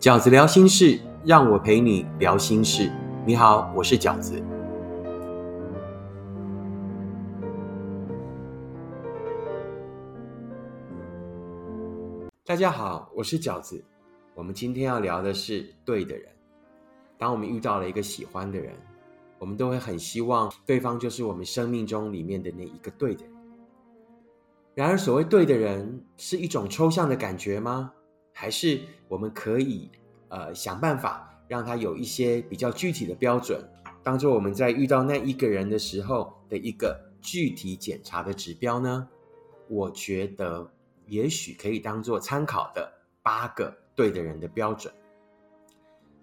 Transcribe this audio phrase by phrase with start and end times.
[0.00, 2.90] 饺子聊心事，让我陪你聊心事。
[3.26, 4.42] 你好，我是饺子。
[12.46, 13.84] 大家好，我是饺子。
[14.34, 16.32] 我们今天要聊的是对的人。
[17.18, 18.72] 当我们遇到了一个喜欢的人，
[19.38, 23.34] 我们都会很希望对方就是我们生命中里面的那一个对的人。
[24.74, 27.92] 然而，所谓对的人，是一种抽象的感觉吗？
[28.32, 29.90] 还是我们可以
[30.28, 33.62] 呃想办法让他有一些比较具体的标准，
[34.02, 39.08] 当做我们在遇到那一个人的时候的一个具体检查的指标呢？
[39.68, 40.68] 我觉得
[41.06, 44.92] 也许可以当做参考的八个对的人的标准。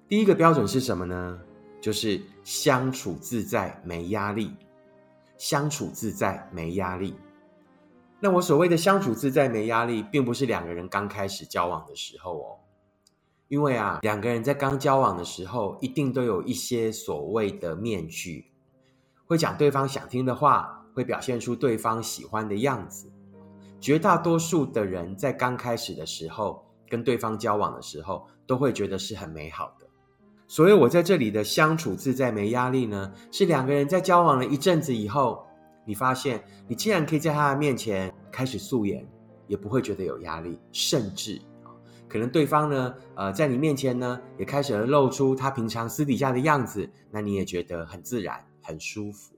[0.08, 1.40] 第一个标准是什么呢？
[1.80, 4.52] 就是相处自在没压力，
[5.38, 7.14] 相处自在没压力。
[8.20, 12.58] 那我所谓的相处自在没压力，并不是两个人刚开始交往的时候哦，
[13.48, 18.52] 因为啊，两个人在刚交往的时候，一定都有一些所谓的面具，
[19.28, 23.12] 会讲对方想听的话，会表现出对方喜欢的样子。
[23.80, 29.86] 绝大多数的人在刚开始的时候跟对方交往的时候，都会觉得是很美好的。
[30.48, 35.44] 所以，我在这里的相处自在没压力呢，是两个人在交往了一阵子以后。
[35.90, 39.04] 你发现，你竟然可以在他的面前开始素颜，
[39.48, 41.74] 也不会觉得有压力，甚至啊，
[42.08, 49.34] 可能对方呢，呃，在你面前呢，也开始了露出他平常私底下的样子，那你也觉得很自然、很舒服。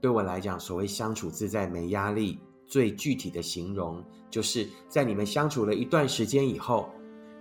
[0.00, 6.88] 对我来讲，所谓相处自在、没压力，最具体的形容，就是在你们相处了一段时间以后，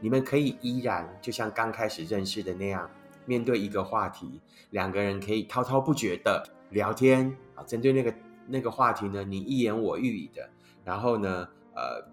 [0.02, 2.90] 你们可以依然就像刚开始认识的那样，
[3.28, 4.42] 面对一个话题，
[4.72, 7.64] 两个人可以滔滔不绝的聊天啊。
[7.66, 8.12] 针对那个
[8.50, 10.50] 那个话题呢，你一言我一语的，
[10.84, 12.04] 然后呢，呃，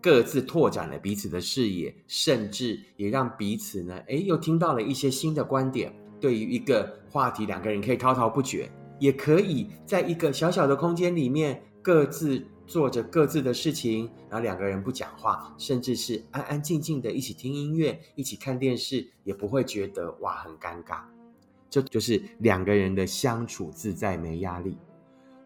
[0.00, 5.92] 各自拓展了彼此的视野，甚至也让彼此呢，哎，又听到了一些新的观点。
[6.20, 21.00] 对于一个话题，两个人可以滔滔不绝，也可以在一个小小的空间里面，各自做着各自的事情，然后两个人不讲话，甚至是安安静静的一起听音乐，一起看电视，也不会觉得哇很尴尬。
[21.70, 24.76] 这就是两个人的相处自在，没压力。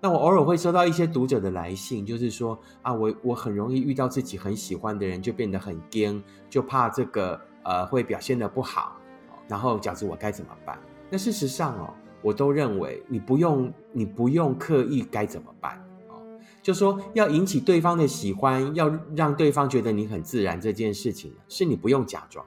[0.04, 9.00] 那我偶尔会收到一些读者的来信，就是说啊，我我很容易遇到自己很喜欢的人，就变得很惊，就怕这个呃会表现的不好，
[9.48, 10.78] 然后饺子我该怎么办？
[11.08, 16.20] 那事实上哦，我都认为你不用你不用刻意该怎么办哦，
[16.60, 22.44] 就说要引起对方的喜欢，要让对方觉得你很自然这件事情是你不用假装。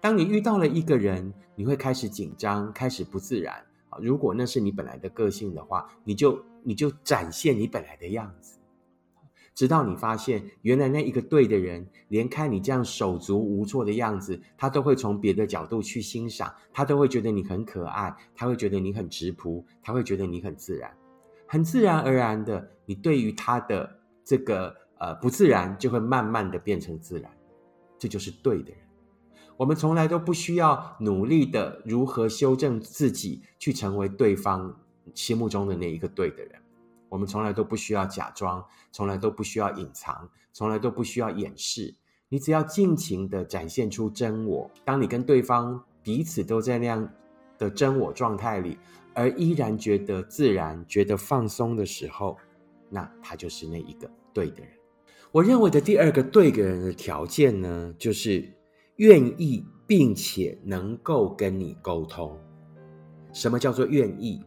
[0.00, 3.56] 当你遇到了一个人，你会开始紧张，开始不自然
[3.90, 3.98] 啊。
[4.00, 6.42] 如果那是你本来的个性的话，你就。
[6.62, 8.58] 你就展现你本来的样子，
[9.54, 20.90] 直到你发现原来那一个对的人，连看你这样手足无措的样子，他都会从别的角度去欣赏，他都会觉得你很可爱，他会觉得你很直朴，他会觉得你很自然，
[21.46, 27.30] 很自然而然的，你对于他的这个呃不自然，就会慢慢的变成自然，
[27.98, 28.78] 这就是对的人。
[29.58, 34.78] 我们从来都不需要努力的如何修正自己，去成为对方。
[35.14, 36.60] 心目中的那一个对的人，
[37.08, 41.94] 我们从来都不需要假装，从来都不需要隐藏，从来都不需要掩饰。
[42.28, 44.70] 你只要尽情的展现出真我。
[44.84, 47.06] 当你跟对方彼此都在那样
[47.58, 48.78] 的真我状态里，
[49.12, 52.38] 而依然觉得自然、觉得放松的时候，
[52.88, 54.72] 那他就是那一个对的人。
[55.30, 58.50] 我认为的第二个对的人的条件呢，就是
[58.96, 62.38] 愿意并且能够跟你沟通。
[63.34, 64.42] 什么叫做愿意？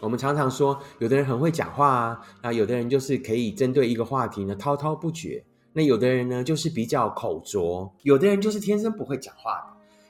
[0.00, 5.42] 我们常常说，有的人很会讲话啊，那有的人就是可以针对一个话题呢滔滔不绝。
[5.72, 9.66] 那有的人呢就是比较口拙，有的人就是天生不会讲话的。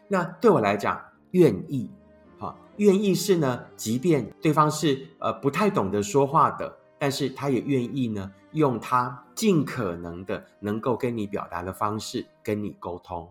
[0.09, 1.00] 那对我来讲，
[1.31, 1.91] 愿意，
[2.39, 13.27] 哈，愿意是呢，即便对方是呃不太懂得说话的，但是他也愿意呢，用他尽可能的能够跟你表达的方式跟你沟通。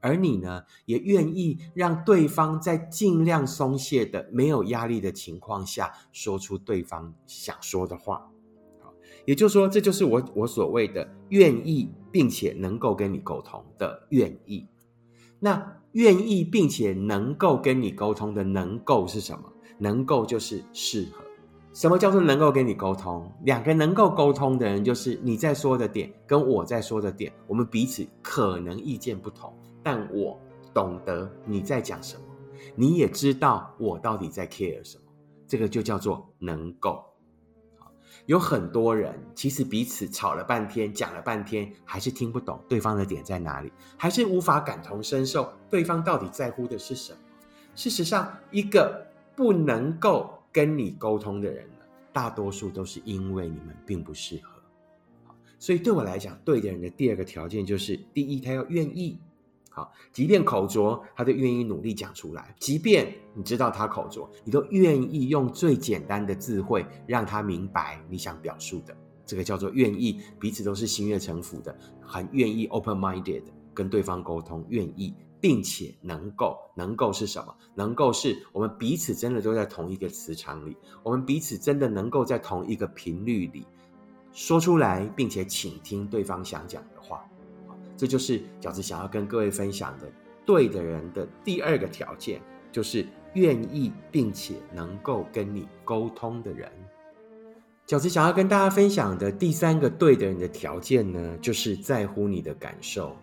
[0.00, 8.30] 而你呢，也愿意让对方在尽量松懈的、没有压力的情况下，说出对方想说的话。
[8.80, 8.92] 好
[9.26, 14.66] 也就是说，这就是我我所谓的愿意，并且能够跟你沟通的愿意。
[15.40, 19.52] 那愿意并且能够跟你沟通的能够是什么？
[19.78, 21.22] 能够就是适合。
[21.72, 23.30] 什么叫做能够跟你沟通？
[23.44, 29.56] 两个能够沟通的人，就是你在说的点跟我在说的点，我们彼此可能意见不同。
[29.90, 30.38] 但我
[30.74, 32.22] 懂得你在讲什么，
[32.74, 35.04] 你也知道我到底在 care 什么，
[35.46, 37.02] 这个就叫做能够。
[38.26, 47.18] 有很多人其实彼此吵了半天，讲了半天，还是听不懂对方的点在哪里，还是无法感同身受对方到底在乎的是什么。
[47.74, 51.66] 事实上，一个不能够跟你沟通的人，
[52.12, 54.60] 大多数都是因为你们并不适合。
[55.58, 59.18] 所以对我来讲，对的人的第二个条件就是：第一，他要愿意。
[59.68, 68.96] 好，即便口拙，他都愿意努力讲出来；即便你知道他口拙，你都愿意用最简单的智慧让他明白你想表述的。
[69.24, 73.42] 这个叫做愿意，彼此都是心悦诚服的，很愿意 open-minded
[73.74, 77.54] 跟对方沟通，愿意，并且能够，能够是什么？
[77.74, 83.66] 能够是我们彼此真的都在同一个磁场里，我们彼此真的能够在同一个频率里。
[84.32, 87.24] 说出来，并且倾听对方想讲的话，
[87.98, 90.10] 这就是饺子想要跟各位分享的。
[90.46, 92.40] 对的人的第二个条件，
[92.72, 96.72] 就是愿意并且能够跟你沟通的人。
[97.86, 103.14] 饺子想要跟大家分享的第三个对的人的条件呢，就是在乎你的感受。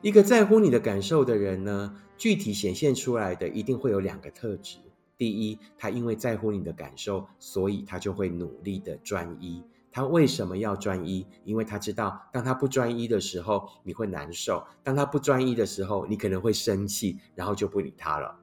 [0.00, 4.78] 一个在乎你的感受的人呢，具体显现出来的一定会有两个特质。
[5.18, 9.62] 第一，他因为在乎你的感受，所以他就会努力的专一。
[9.92, 11.26] 他为什么要专一？
[11.44, 18.38] 因为他知道，当他不专一的时候，你会难受；当他不专一的时候，你可能会生气，然后就不理他了，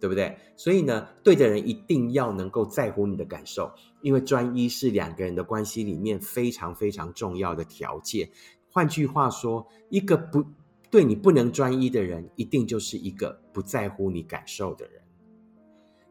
[0.00, 0.36] 对不对？
[0.56, 3.70] 所以呢，对的人一定要能够在乎你的感受，
[4.02, 8.28] 因为专一是两个人的关系里面非常非常重要的条件。
[8.68, 10.44] 换句话说，一个不
[10.90, 15.00] 对你不能专一的人，一定就是一个不在乎你感受的人。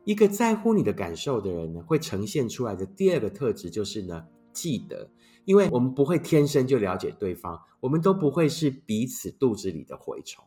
[0.05, 4.25] 一个在乎你的感受的人呢，会呈现出来的第二个特质就是呢。
[4.57, 5.09] 记得，
[5.45, 10.43] 因为我们不会天生就了解对方，我们都不会是彼此肚子里的蛔虫。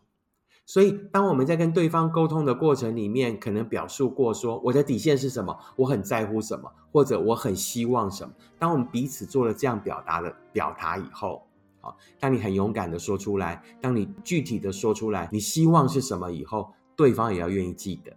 [0.67, 8.35] 所以，当我们在跟对方沟通的过程里面，可能表述过说我的底线是什么，我很在乎什么，或者我很希望什么。
[8.59, 11.47] 当我们彼此做了这样表达的表达以后，
[11.81, 18.13] 好，当你很勇敢的说出来，当你具体的说出来，你希望是什么以后，对方也要愿意记得。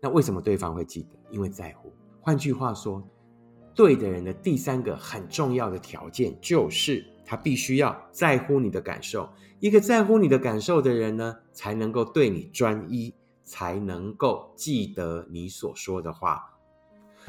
[0.00, 1.16] 那为什么对方会记得？
[1.30, 1.92] 因为在乎。
[2.20, 3.02] 换句话说。
[3.74, 9.28] 对的人的第三个很重要的条件，就是他必须要在乎你的感受。
[9.60, 16.54] 一个在乎你的感受的人呢，才能够对你专一，才能够记得你所说的话。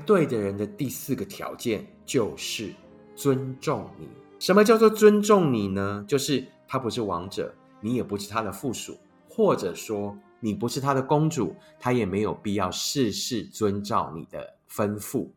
[0.06, 2.74] 对的人的第四个条件就是
[3.16, 4.08] 尊重你。
[4.38, 6.04] 什么叫做尊重你呢？
[6.08, 8.98] 就是他不是王者，你也不是他的附属，
[9.30, 15.30] 或者说你不是他的公主，他也没有必要事事遵照你的吩咐。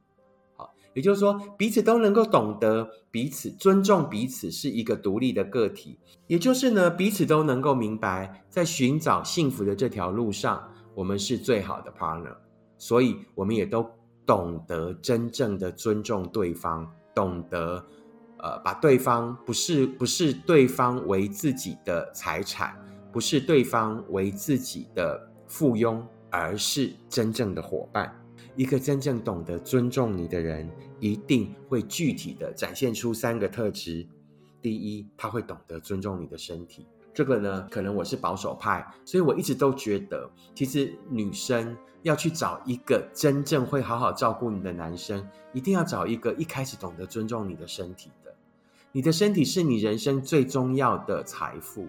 [0.94, 5.98] 也就是说，彼此都能够懂得彼此尊重彼此是一个独立的个体。
[6.26, 12.36] 也就是呢，彼此都能够明白，在寻找幸福的这条路上，我们是最好的 partner。
[12.76, 13.88] 所以，我们也都
[14.26, 17.84] 懂得真正的尊重对方，懂得
[18.38, 22.76] 呃，把对方不是不是对方为自己的财产，
[23.12, 26.00] 不是对方为自己的附庸，
[26.30, 28.14] 而是真正的伙伴。
[28.58, 30.68] 一个真正懂得尊重你的人。
[31.00, 34.04] 一定会具体的展现出三个特质。
[34.60, 36.84] 第一，他会懂得尊重你的身体。
[37.14, 48.34] 这个呢，可能我是保守派，所以我一直都觉得，其实女生要去找一个真正会好好照顾你的男生，一定要找一个一开始懂得尊重你的身体的。
[48.90, 51.86] 你的身体是你人生最重要的财富。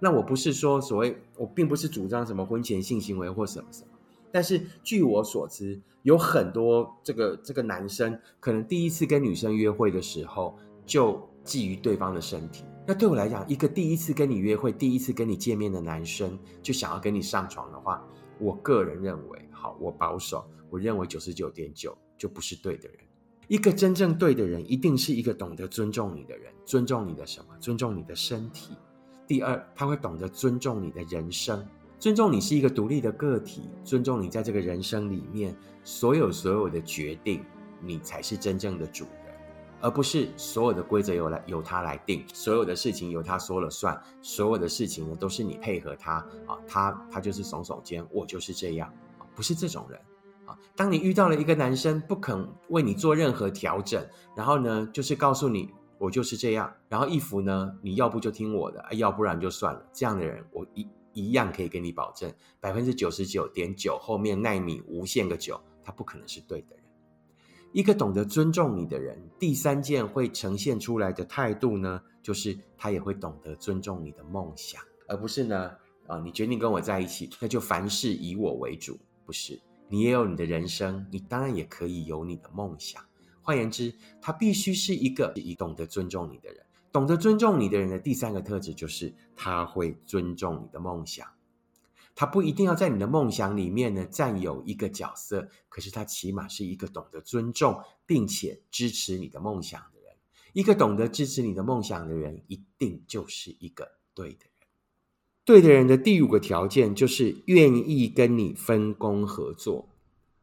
[0.00, 3.95] 那我不是说所谓，我并不是主张什么婚前性行为或什么什么。
[4.32, 11.14] 但是据我所知，有很多这个这个男生可能第一次跟女生约会的时候就
[11.44, 12.64] 觊觎对方的身体。
[12.86, 18.04] 那对我来讲，一个第一次跟你约会、第一次跟你见面的男生就想要跟你上床的话，
[18.38, 22.98] 我个人认为，好，我保守，我认为九十九点九就不是对的人。
[23.48, 27.56] 一个真正对的人，一定是一个懂得尊重你的人，尊重你的什么？
[27.58, 28.76] 尊重你的身体。
[29.26, 31.66] 第二，他会懂得尊重你的人生。
[31.98, 37.42] 尊重你是一个独立的个体，尊重你在这个人生里面所有所有的决定，
[37.80, 39.34] 你才是真正的主人，
[39.80, 48.92] 而不是所有的规则由来由他来定，所有的事情由他说了算，所有的事情呢都是你配合他啊，他他就是耸耸肩，我就是这样，
[49.34, 49.98] 不是这种人
[50.44, 50.56] 啊。
[50.76, 60.86] 当你遇到了一个男生不肯为你做任何调整，然后呢就是告诉你我就是这样，然后一服呢你要不就听我的，要不然就算了，这样的人我一。
[61.16, 62.30] 一样可以给你保证，
[62.60, 66.84] 百分之九十九点九后面耐米无限个九，他不可能是对的人。
[67.72, 75.72] 一个懂得尊重你的人，第三件会呈现出来的态度呢，就是他也会懂得尊重你的梦想，而不是呢，
[76.06, 79.58] 啊，你决定跟我在一起，那就凡事以我为主，不是？
[79.88, 83.02] 你也有你的人生，你当然也可以有你的梦想。
[83.40, 86.65] 换言之，他必须是一个以懂得尊重你的人。
[86.96, 91.28] 懂得尊重你的人的第三个特质就是他会尊重你的梦想。
[92.14, 100.14] 他不一定要在你的梦想里面呢占有一个角色，可是他起码是一个懂得尊重并且支持你的梦想的人。
[100.54, 104.68] 一个懂得支持你的梦想的人，一定就是一个对的人。
[105.44, 109.90] 对的人的第五个条件就是愿意跟你分工合作。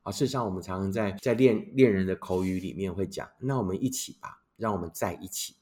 [0.03, 5.55] 啊，事实上，我们常常在在恋恋人的口语里面会讲：“那我们一起吧，让我们在一起。”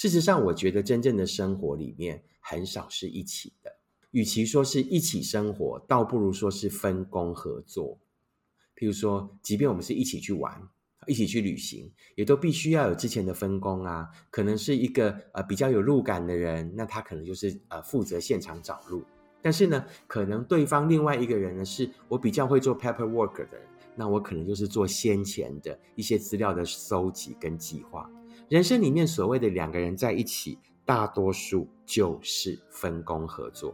[0.00, 3.70] 事实上，我觉得真正的生活里面很少是一起的。
[4.12, 8.00] 与其说是一起生活，倒不如说是分工合作。
[8.74, 10.66] 譬如说，即便我们是一起去玩、
[11.06, 14.08] 一起去旅行，也都必须要有之前的分工啊。
[14.30, 19.04] 可能是一个呃比较有路感的人，那他可能就是呃负责现场找路。
[19.42, 28.10] 但是呢，可能对方另外一个人呢，是我比较会做 paperwork 的人，那我可能就是做先前的一些资料的搜集跟计划。
[28.50, 33.72] 人生里面所谓的两个人在一起，大多数就是分工合作。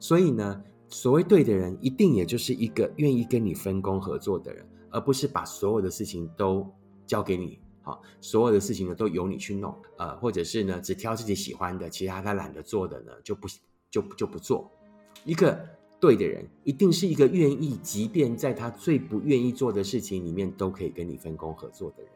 [0.00, 6.68] 所以呢，所谓对的人，一定也就是一个愿意跟你分工合作的人，而不是把所有的事情都
[7.06, 13.46] 交给你，好，所有的事情呢都由你去弄，呃，或者是呢只挑自己喜欢的，其他他懒得做的呢就不
[13.92, 14.68] 就就不做。
[15.24, 15.56] 一个
[16.00, 22.10] 对的人，一定是一个愿意，即便在他最不愿意做的事情里面，都可以跟你分工合作的人。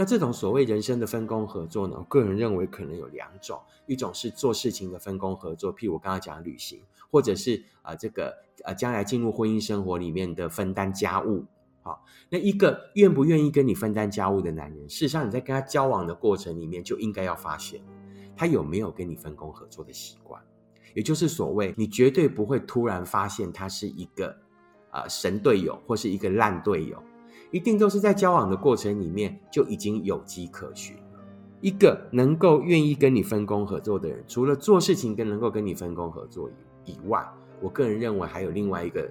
[0.00, 1.94] 那这种所谓人生的分工合作呢？
[1.98, 6.80] 我个人认为可能有两种，一种是做事情的分工合作，譬如我刚刚讲旅行，
[7.10, 11.44] 或者是啊这个呃将来进入婚姻生活里面的分担家务。
[11.82, 17.78] 好，那一个愿不愿意跟你分担家务的男人，事实上你在跟他交往的过程里面就应该要发现，
[18.34, 20.42] 他有没有跟你分工合作的习惯，
[20.94, 24.34] 也就是所谓你绝对不会突然发现他是一个
[24.90, 27.02] 啊神队友或是一个烂队友。
[27.50, 31.02] 一定都是在交往的过程里面就已经有迹可循了。
[31.60, 36.48] 一个能够愿意跟你分工合作的人，除了做事情跟能够跟你分工合作
[36.84, 37.22] 以以外，
[37.60, 39.10] 我个人认为还有另外一个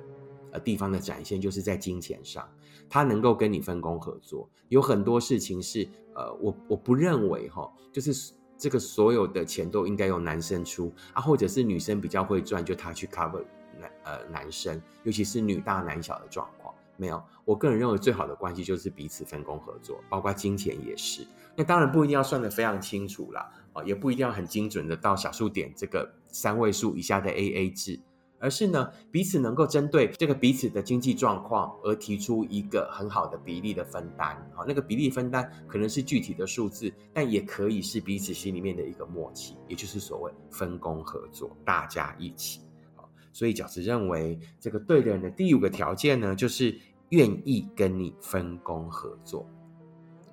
[0.51, 2.47] 呃地方的展现，就是在金钱上，
[2.89, 4.49] 他能够跟你分工合作。
[4.69, 13.43] 有很多事情是呃，我我不认为哈，就是这个所有的钱都应该由男生出啊，或者是女生比较会赚，就他去 cover
[13.79, 16.73] 男呃男生，尤其是女大男小的状况。
[16.99, 21.25] 没有，我个人认为最好的关系就是彼此分工合作，包括金钱也是。
[21.55, 27.97] 那当然不一定要算得非常清楚啦，啊，也不一定要很精准的到小数点这个三位数以下的 A A 制，
[28.37, 34.37] 而是呢彼此能够针对这个彼此的经济状况而提出一个很好的比例的分担。
[34.53, 42.59] 好，那个比例分担可能是具体的数字，但也可以是彼此心里面的一个默契，也就是所谓分工合作，大家一起。
[42.95, 46.77] 好，所以饺子认为这个对的人的第五个条件呢，就是。
[47.09, 49.47] 愿意跟你分工合作，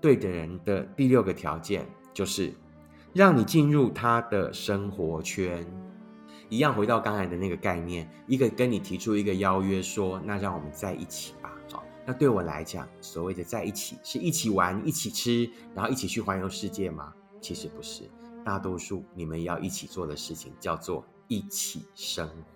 [0.00, 2.52] 对的人的第六个条件就是
[3.12, 5.66] 让你进入他的生活圈。
[6.49, 11.52] 一样回到刚才的那个概念，一个跟你提出一个邀约，说那让我们在一起吧。
[11.73, 17.12] 好，那对我来讲，所谓的在一起是一起玩、一起吃，然后一起去环游世界吗？
[17.40, 18.09] 其实不是，
[18.45, 22.55] 大多数你们要一起做的事情叫做一起生活。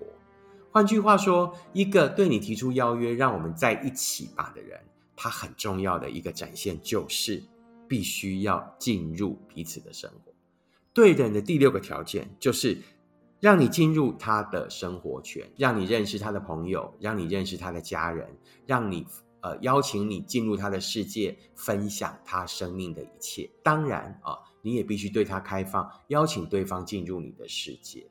[0.72, 4.80] 换句话说，一个对你提出邀约，让我们在一起吧的人，
[5.16, 7.42] 他很重要的一个展现就是
[7.88, 10.32] 必须要进入彼此的生活。
[10.92, 12.76] 对的人的第六个条件就是
[13.40, 18.28] 让你进入他的生活圈，让你认识他的朋友，让你认识他的家人，
[18.66, 19.06] 让你
[19.40, 23.48] 呃邀请你进入他的世界，分享他生命的一切。
[23.62, 28.09] 当然啊，你也必须对他开放，邀请对方进入你的世界。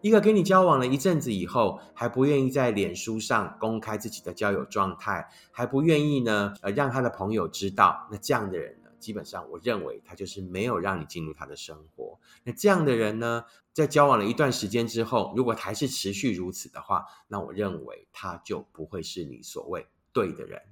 [0.00, 8.06] 一个跟你交往了一阵子以后，还不愿意在脸书上公开自己的交友状态，还不愿意呢，呃，让他的朋友知道。
[8.10, 12.18] 那这样的人呢，基本上我认为他就是没有让你进入他的生活。
[12.44, 20.62] 那这样的人呢，在交往了一段时间之后，如果还是持续如此的话，那我认为他就不会是你所谓对的人。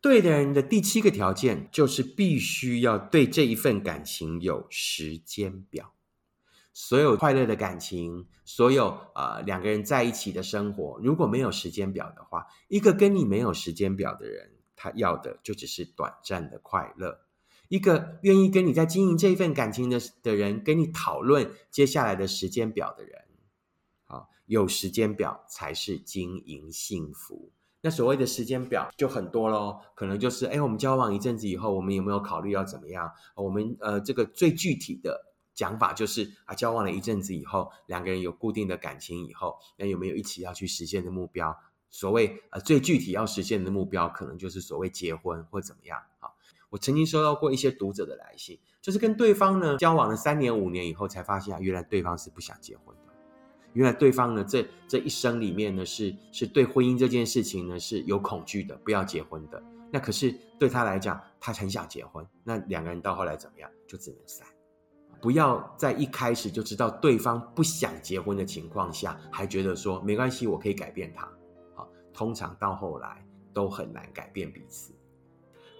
[0.00, 5.92] 对的人的第七个条件就是必须要对这一份感情有时间表。
[6.74, 17.20] 所有快乐的感情，所有呃两个人在一起的生活，如果没有时间表的话，一个跟你没有时间表的人，他要的就只是短暂的快乐。
[17.68, 23.22] 一个愿意跟你在经营这一份感情的的人，跟你讨论接下来的时间表的人，
[24.04, 27.52] 好，有时间表才是经营幸福。
[27.82, 33.12] 那所谓的时间表就很多喽，可能就是，哎，我们交往一阵子以后，我们有没有考虑要怎么样？
[33.34, 35.31] 我们呃，这个最具体的。
[35.54, 41.56] 讲法就是啊，交往了一阵子以后，两个人有固定的感情以后，那有没有一起要去实现的目标？
[41.90, 46.30] 所谓呃最具体要实现的目标，可能就是所谓结婚或怎么样啊？
[46.70, 53.12] 我曾经收到过一些读者的来信，就是跟对方呢交往了三年五年以后，才发现啊，原来对方是不想结婚的。
[53.74, 59.62] 原来对方呢，这这一生里面呢，是是对婚姻这件事情呢是有恐惧的，不要结婚的。
[59.90, 62.26] 那可是对他来讲，他很想结婚。
[62.42, 63.70] 那两个人到后来怎么样？
[63.86, 64.46] 就只能散。
[65.22, 71.26] 不要在一开始就知道对方不想结婚的情况下，还觉得说没关系，我可以改变他。
[71.76, 73.24] 好，通常到后来
[73.54, 74.92] 都很难改变彼此。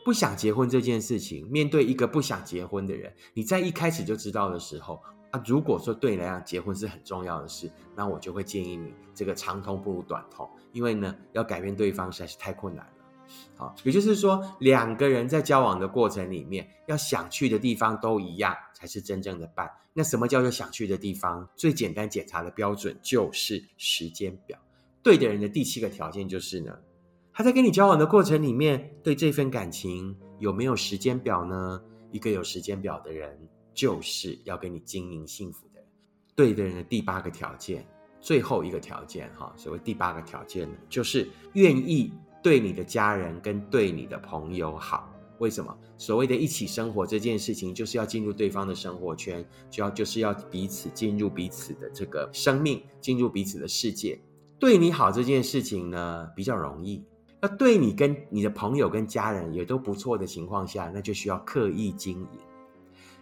[0.04, 12.92] 不想结婚这件事情，面对一个不想结婚的人，你在一开始就知道的时候啊，如果说对你来讲结婚是很重要的事，那我就会建议你这个长痛不如短痛，因为呢，要改变对方实在是太困难了。
[13.56, 19.70] 好，也就是说，两个人在交往的过程里面，要想去的地方都一样，才是真正的伴。
[19.92, 21.48] 那什么叫做想去的地方？
[21.54, 24.58] 最简单检查的标准就是时间表。
[25.04, 26.76] 对的人的第七个条件就是呢，
[27.32, 31.80] 他在跟你交往的过程里面，对这份感情有没有时间表呢？
[32.10, 33.38] 一个有时间表的人，
[33.72, 35.88] 就是要跟你经营幸福的人。
[36.34, 37.86] 对的人的第八个条件，
[38.20, 42.12] 最后一个条件，哈，所谓第八个条件呢，就是愿意。
[42.42, 45.11] 对你的家人跟对你的朋友好，
[45.42, 45.76] 为什么？
[45.98, 54.16] 所谓的一起生活这件事情，就是要进入对方的生活圈，就要就是要彼此进入彼此的这个生命，进入彼此的世界。
[54.60, 57.02] 对你好这件事情呢，比较容易；
[57.40, 62.28] 那对你跟你的朋友跟家人也都不错的情况下，那就需要刻意经营。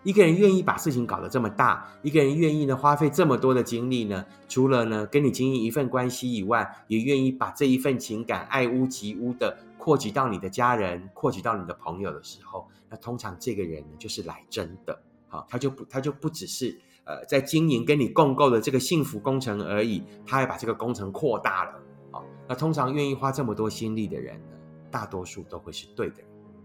[0.03, 21.75] 一个人愿意把事情搞得这么大，一个人愿意呢花费这么多的精力呢，除了呢跟你经营一份关系以外，也愿意把这一份情感爱屋及乌的扩及到你的家人，扩及到你的朋友的时候，那通常这个人呢就是来真的，好，他就不他就不只是呃在经营跟你共构的这个幸福工程而已，他还把这个工程扩大了，
[22.11, 24.57] 好，那通常愿意花这么多心力的人呢，
[24.91, 26.17] 大多数都会是对的。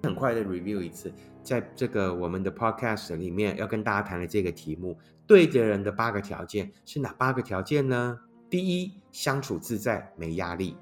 [0.06, 1.12] 很快的 review 一次，
[1.44, 8.20] 在这个我们的 podcast 里面要跟大家谈的这个题目，对的人的八个条件是哪八个条件呢？
[8.50, 10.76] 第一，相处自在没压力；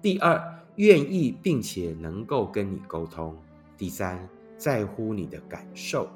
[0.00, 0.40] 第二，
[0.76, 3.34] 愿意并且能够跟你沟通；
[3.76, 6.06] 第三，在乎你的感受；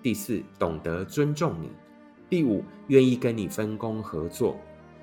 [0.00, 1.68] 第四，懂得尊重你；
[2.28, 4.54] 第五，愿意跟你分工合作；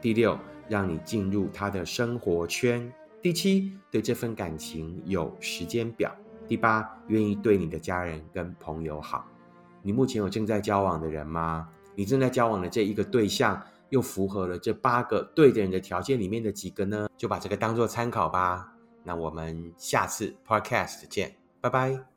[0.01, 2.89] 第六，让你进入他的生活圈；
[3.21, 6.15] 第七，对这份感情有时间表。
[6.47, 9.25] 第八，愿意对你的家人跟朋友好。
[9.81, 11.67] 你目前有正在交往的人吗？
[11.95, 17.07] 你正在交往的这一个对象，又符合了这八个对的人的条件里面的几个呢？
[17.17, 18.73] 就把这个当做参考吧。
[19.03, 22.16] 那我们下次 podcast 见，拜拜。